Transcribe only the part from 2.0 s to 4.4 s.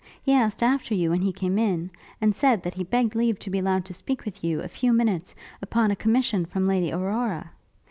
and said that he begged leave to be allowed to speak